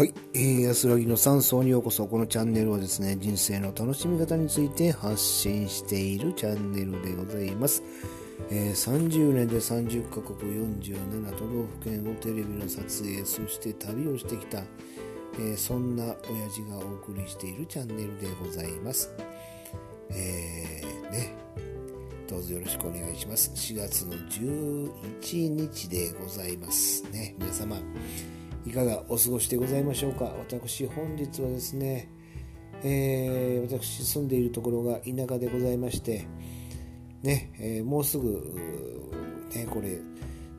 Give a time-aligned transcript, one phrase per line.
[0.00, 2.06] はい、えー、安らぎの山荘にようこそ。
[2.06, 7.82] このチャンネルはですね、人生の楽しみ方について発信しているチャンネルでございます。
[8.50, 14.60] えー、30年で30カ国47都道府県をテレビの撮影、そして旅をしてきた、
[15.34, 19.12] えー、そんな親父がお送りしているチャンネルでございます。
[20.12, 21.34] えー、ね、
[22.26, 23.50] どうぞよろしくお願いします。
[23.54, 27.34] 4月の11日でございますね。
[27.38, 27.76] 皆様、
[28.66, 30.24] いかがお過ごしでございましょうか？
[30.38, 32.08] 私、本日はですね、
[32.82, 36.26] えー、私住んでいるところが田舎でございまして、
[37.22, 38.58] ね、えー、もうすぐ、
[39.54, 39.98] ね、これ、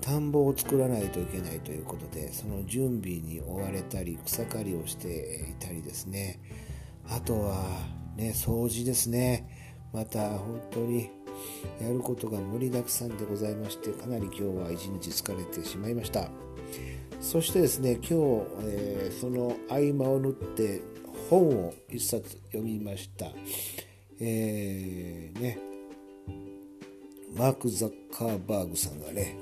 [0.00, 6.40] 田んぼを作らないといけないということで、その準備に追われたり、草刈りをしていたりですね、
[7.08, 7.64] あとは、
[8.16, 9.48] ね、掃除ですね、
[9.92, 11.10] また本当に
[11.80, 16.28] やることが盛りだくさんでございましてかなり今日は一日疲れてしまいました。
[17.20, 18.14] そしてですね今日、
[18.62, 20.82] えー、その合間を縫って
[21.30, 23.26] 本を一冊読みました。
[24.20, 25.58] えー、ね。
[27.34, 29.36] マーク・ザッカーバーグさんがね、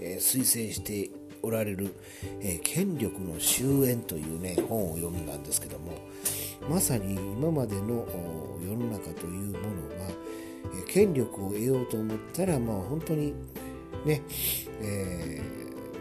[0.00, 1.10] えー、推薦して
[1.42, 1.94] おられる、
[2.40, 5.92] えー、権力の終焉というね本を読んだんですけども
[6.70, 8.06] まさに今までの
[8.62, 10.08] 世の中というものが
[10.88, 13.34] 権力を得ようと思ったら、まあ、本当に
[14.04, 14.22] ね、
[14.80, 15.42] え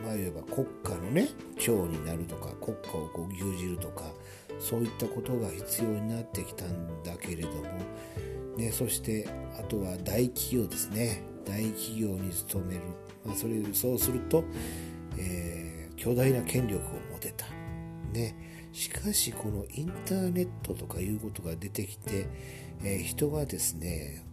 [0.02, 4.04] ー、まあ言えば国家のね長になるとか国家をこう牛耳るとか
[4.60, 7.64] そういったことが必要になってきたんだけれども、
[8.58, 9.28] ね、そして
[9.60, 11.24] あとは大企業ですね。
[11.46, 12.82] 大企業に勤める、
[13.26, 14.46] まあ、それそうすると、
[15.18, 17.46] えー、巨大な権力を持てた、
[18.14, 22.28] ね、しかしこのインターネットとかいうことが出てきて、
[22.84, 24.26] えー、人がですね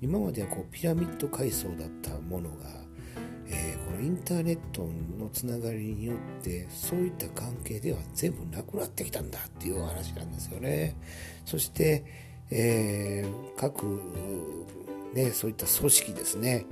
[0.00, 2.56] 今まではこうピラミッド階層だったものが、
[3.48, 10.96] えー、このインターネットのつながりによってそういった関係では全部なくなってきたんだっていうお話なんですよね。
[11.44, 12.04] そして、
[12.50, 13.84] えー、各
[15.14, 16.66] ね、そういった組織ですね、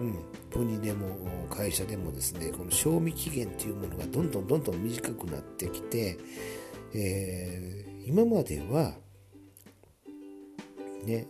[0.00, 0.18] うん、
[0.52, 1.16] 国でも
[1.48, 6.18] 会社でもですねこの賞味期限というものがどんどんどんどん短くなってきて、
[6.94, 8.94] えー、今までは
[11.04, 11.26] ね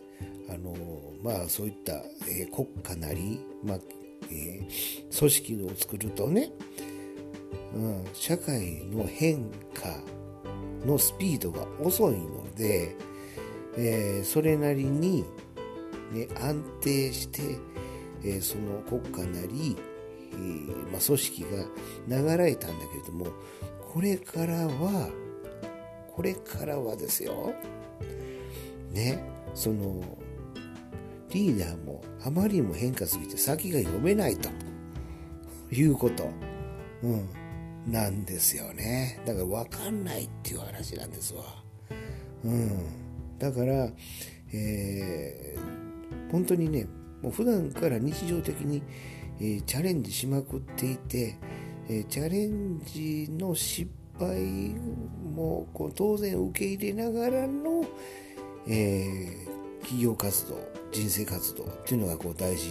[0.49, 0.75] あの
[1.23, 1.95] まあそういった、
[2.29, 3.79] えー、国家なり、まあ
[4.31, 6.51] えー、組織を作るとね、
[7.75, 9.97] うん、社会の変化
[10.87, 12.97] のスピードが遅いので、
[13.77, 15.25] えー、それなりに、
[16.13, 17.43] ね、安定して、
[18.25, 19.77] えー、その国家なり、
[20.33, 21.43] えーまあ、組織
[22.09, 23.27] が流れたんだけれども
[23.93, 25.11] これからは
[26.13, 27.55] これからはですよ。
[28.93, 29.40] ね。
[29.55, 30.03] その
[31.31, 34.49] リーダーもあまりにも変化すぎて先が読めないと。
[35.73, 36.29] いうこと、
[37.03, 37.29] うん、
[37.87, 39.21] なんですよね。
[39.25, 41.45] だから分かんないっていう話なんですわ、
[42.45, 43.89] うん、だから、
[44.53, 46.87] えー、本当にね
[47.23, 48.83] もう普段から日常的に、
[49.39, 51.37] えー、チャレンジしまくっていて、
[51.89, 54.75] えー、チャレンジの失敗
[55.35, 57.85] もこう当然受け入れながらの、
[58.67, 60.57] えー、企業活動
[60.93, 62.71] 人生活動っていうのがこう大事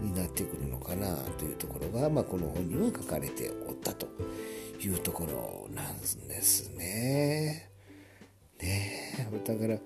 [0.00, 4.06] になってくるのかなというところが、まあ、この本には書かれておったと
[4.80, 7.70] いうところなんですね。
[8.62, 9.78] ねだから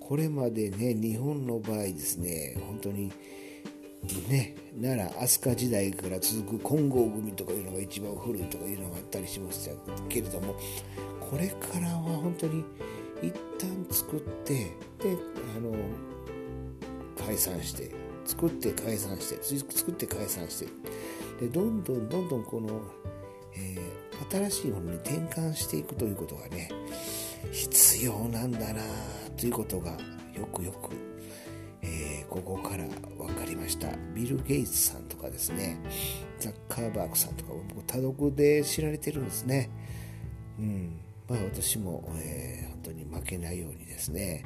[0.00, 3.12] これまでね日本の場合ですね本当に
[4.28, 9.74] ね奈良飛鳥時代から続く金剛組とかいうのが一番古いとかいうのがあったりしました
[10.08, 10.54] けれども
[11.20, 12.64] これからは本当に
[13.22, 15.16] 一旦作ってで
[15.56, 15.72] あの
[17.26, 17.90] 解散して
[18.24, 20.66] 作って解散して作って解散して。
[21.40, 22.80] でどんどんどんどんこの、
[23.54, 26.70] えー、新しいものに転換していくということがね
[27.52, 28.82] 必要なんだな
[29.36, 29.90] ということが
[30.34, 30.94] よくよく、
[31.82, 32.84] えー、ここから
[33.18, 33.88] 分かりました。
[34.14, 35.78] ビル・ゲイツさんとかですね
[36.38, 39.70] ザッカーバーグさんとか僕多読で知られてるんですね。
[40.58, 41.00] うん。
[41.28, 44.44] まあ私も、えー、本当に負けないようにですね。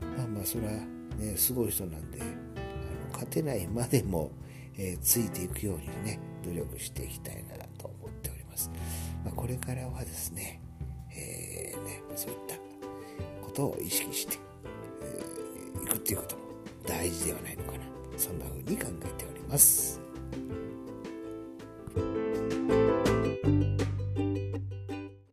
[0.00, 0.72] まあまあそれは
[1.18, 2.30] ね、すごい人なんであの
[3.12, 4.30] 勝てないまでも、
[4.76, 8.70] えー、ついていくようにね努力していきたいなと思っております、
[9.24, 10.60] まあ、これからはですね,、
[11.10, 12.54] えーね、そういった
[13.44, 14.38] ことを意識して、
[15.02, 16.42] えー、いくっていうことも
[16.86, 17.78] 大事ではないのかな。
[18.16, 20.00] そんな風に考えております。